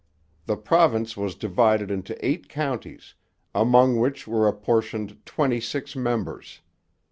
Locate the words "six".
5.61-5.95